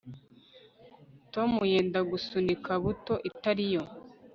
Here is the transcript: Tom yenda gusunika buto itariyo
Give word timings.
Tom 1.33 1.51
yenda 1.71 1.99
gusunika 2.11 2.71
buto 2.83 3.13
itariyo 3.29 3.83